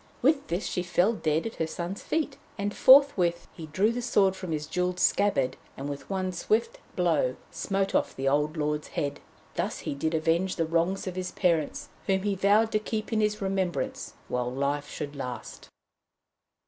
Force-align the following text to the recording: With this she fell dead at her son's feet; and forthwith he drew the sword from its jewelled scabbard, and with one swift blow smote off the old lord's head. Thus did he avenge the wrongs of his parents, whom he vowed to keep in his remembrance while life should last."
With 0.23 0.47
this 0.47 0.65
she 0.65 0.81
fell 0.81 1.13
dead 1.13 1.45
at 1.45 1.57
her 1.57 1.67
son's 1.67 2.01
feet; 2.01 2.35
and 2.57 2.75
forthwith 2.75 3.47
he 3.53 3.67
drew 3.67 3.91
the 3.91 4.01
sword 4.01 4.35
from 4.35 4.51
its 4.51 4.65
jewelled 4.65 4.99
scabbard, 4.99 5.57
and 5.77 5.87
with 5.87 6.09
one 6.09 6.31
swift 6.31 6.79
blow 6.95 7.35
smote 7.51 7.93
off 7.93 8.15
the 8.15 8.27
old 8.27 8.57
lord's 8.57 8.87
head. 8.87 9.19
Thus 9.53 9.83
did 9.83 10.01
he 10.01 10.17
avenge 10.17 10.55
the 10.55 10.65
wrongs 10.65 11.05
of 11.05 11.15
his 11.15 11.31
parents, 11.33 11.89
whom 12.07 12.23
he 12.23 12.33
vowed 12.33 12.71
to 12.71 12.79
keep 12.79 13.13
in 13.13 13.21
his 13.21 13.43
remembrance 13.43 14.15
while 14.27 14.51
life 14.51 14.89
should 14.89 15.15
last." 15.15 15.69